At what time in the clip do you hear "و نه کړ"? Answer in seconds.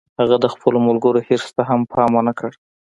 2.15-2.51